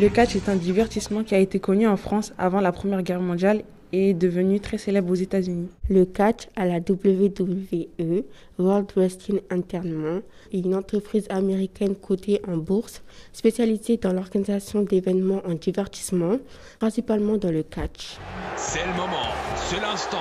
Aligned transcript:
Le 0.00 0.08
catch 0.08 0.34
est 0.34 0.48
un 0.48 0.56
divertissement 0.56 1.22
qui 1.22 1.34
a 1.34 1.38
été 1.38 1.60
connu 1.60 1.86
en 1.86 1.96
France 1.96 2.32
avant 2.36 2.60
la 2.60 2.72
Première 2.72 3.02
Guerre 3.02 3.20
mondiale 3.20 3.62
est 3.92 4.14
devenu 4.14 4.60
très 4.60 4.78
célèbre 4.78 5.10
aux 5.10 5.14
États-Unis. 5.14 5.68
Le 5.88 6.04
catch 6.04 6.48
à 6.56 6.66
la 6.66 6.78
WWE, 6.78 8.24
World 8.58 8.90
Wrestling 8.96 9.40
Entertainment, 9.50 10.22
est 10.52 10.58
une 10.58 10.74
entreprise 10.74 11.26
américaine 11.30 11.94
cotée 11.94 12.40
en 12.48 12.56
bourse 12.56 13.02
spécialisée 13.32 13.98
dans 13.98 14.12
l'organisation 14.12 14.82
d'événements 14.82 15.42
en 15.46 15.54
divertissement, 15.54 16.38
principalement 16.78 17.36
dans 17.36 17.50
le 17.50 17.62
catch. 17.62 18.18
C'est 18.56 18.84
le 18.86 18.92
moment, 18.92 19.32
c'est 19.56 19.80
l'instant. 19.80 20.18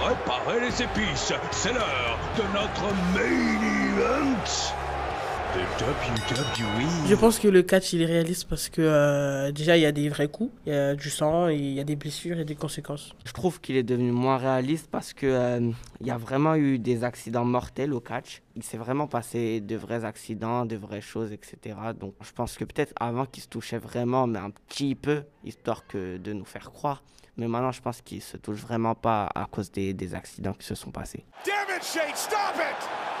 Préparez 0.00 0.60
les 0.60 0.82
épices, 0.82 1.32
c'est 1.50 1.72
l'heure 1.72 2.18
de 2.36 2.42
notre 2.54 2.94
main 3.14 3.58
event. 3.96 4.87
Je 7.06 7.14
pense 7.14 7.38
que 7.38 7.48
le 7.48 7.62
catch 7.62 7.92
il 7.92 8.02
est 8.02 8.06
réaliste 8.06 8.48
parce 8.48 8.68
que 8.68 8.82
euh, 8.82 9.52
déjà 9.52 9.76
il 9.76 9.82
y 9.82 9.86
a 9.86 9.92
des 9.92 10.08
vrais 10.08 10.28
coups, 10.28 10.52
il 10.66 10.72
y 10.72 10.76
a 10.76 10.94
du 10.94 11.08
sang, 11.10 11.48
il 11.48 11.72
y 11.72 11.80
a 11.80 11.84
des 11.84 11.96
blessures 11.96 12.38
et 12.38 12.44
des 12.44 12.54
conséquences. 12.54 13.14
Je 13.24 13.32
trouve 13.32 13.60
qu'il 13.60 13.76
est 13.76 13.82
devenu 13.82 14.12
moins 14.12 14.36
réaliste 14.36 14.88
parce 14.90 15.12
que 15.12 15.26
euh, 15.26 15.70
il 16.00 16.06
y 16.06 16.10
a 16.10 16.18
vraiment 16.18 16.54
eu 16.54 16.78
des 16.78 17.04
accidents 17.04 17.44
mortels 17.44 17.92
au 17.92 18.00
catch. 18.00 18.42
Il 18.56 18.62
s'est 18.62 18.76
vraiment 18.76 19.06
passé 19.06 19.60
de 19.60 19.76
vrais 19.76 20.04
accidents, 20.04 20.66
de 20.66 20.76
vraies 20.76 21.00
choses, 21.00 21.32
etc. 21.32 21.76
Donc 21.98 22.14
je 22.20 22.32
pense 22.32 22.56
que 22.56 22.64
peut-être 22.64 22.92
avant 23.00 23.24
qu'il 23.24 23.42
se 23.42 23.48
touchait 23.48 23.78
vraiment, 23.78 24.26
mais 24.26 24.38
un 24.38 24.50
petit 24.50 24.94
peu, 24.94 25.22
histoire 25.44 25.86
que 25.86 26.18
de 26.18 26.32
nous 26.32 26.44
faire 26.44 26.70
croire. 26.72 27.02
Mais 27.36 27.46
maintenant, 27.46 27.72
je 27.72 27.80
pense 27.80 28.02
qu'il 28.02 28.20
se 28.20 28.36
touche 28.36 28.58
vraiment 28.58 28.96
pas 28.96 29.28
à 29.34 29.46
cause 29.46 29.70
des, 29.70 29.94
des 29.94 30.14
accidents 30.14 30.54
qui 30.54 30.66
se 30.66 30.74
sont 30.74 30.90
passés. 30.90 31.24
Damn 31.46 31.76
it, 31.76 31.84
Shane, 31.84 32.14
stop 32.16 32.56
it! 32.56 33.17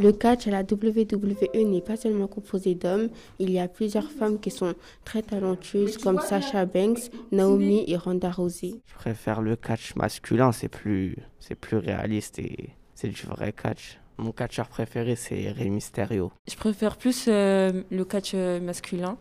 Le 0.00 0.12
catch 0.12 0.46
à 0.46 0.50
la 0.50 0.60
WWE 0.62 1.66
n'est 1.66 1.82
pas 1.82 1.96
seulement 1.98 2.26
composé 2.26 2.74
d'hommes, 2.74 3.10
il 3.38 3.50
y 3.50 3.58
a 3.58 3.68
plusieurs 3.68 4.10
femmes 4.10 4.40
qui 4.40 4.50
sont 4.50 4.74
très 5.04 5.20
talentueuses 5.20 5.98
comme 5.98 6.20
Sasha 6.20 6.64
Banks, 6.64 7.10
Naomi 7.32 7.84
et 7.86 7.98
Ronda 7.98 8.30
Rousey. 8.30 8.80
Je 8.86 8.94
préfère 8.94 9.42
le 9.42 9.56
catch 9.56 9.94
masculin, 9.96 10.52
c'est 10.52 10.68
plus, 10.68 11.16
c'est 11.38 11.54
plus 11.54 11.76
réaliste 11.76 12.38
et 12.38 12.70
c'est 12.94 13.08
du 13.08 13.26
vrai 13.26 13.52
catch. 13.52 13.98
Mon 14.16 14.32
catcheur 14.32 14.68
préféré, 14.68 15.16
c'est 15.16 15.50
Rey 15.50 15.68
Mysterio. 15.68 16.32
Je 16.50 16.56
préfère 16.56 16.96
plus 16.96 17.26
euh, 17.28 17.82
le 17.90 18.04
catch 18.06 18.32
euh, 18.32 18.58
masculin 18.58 19.18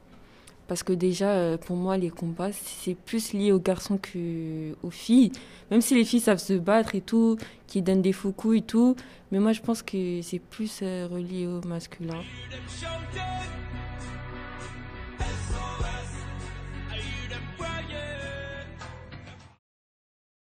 parce 0.69 0.83
que 0.83 0.93
déjà, 0.93 1.31
euh, 1.31 1.57
pour 1.57 1.75
moi, 1.75 1.97
les 1.97 2.11
combats, 2.11 2.51
c'est 2.53 2.93
plus 2.93 3.33
lié 3.33 3.51
aux 3.51 3.59
garçons 3.59 3.97
qu'aux 3.97 4.91
filles. 4.91 5.31
Même 5.71 5.81
si 5.81 5.95
les 5.95 6.05
filles 6.05 6.19
savent 6.19 6.37
se 6.37 6.53
battre 6.53 6.93
et 6.93 7.01
tout, 7.01 7.37
qui 7.65 7.81
donnent 7.81 8.03
des 8.03 8.13
faux 8.13 8.31
coups 8.31 8.57
et 8.57 8.61
tout, 8.61 8.95
mais 9.31 9.39
moi, 9.39 9.51
je 9.51 9.61
pense 9.61 9.81
que 9.81 10.21
c'est 10.21 10.37
plus 10.37 10.81
euh, 10.83 11.07
relié 11.11 11.47
au 11.47 11.59
masculin. 11.67 12.21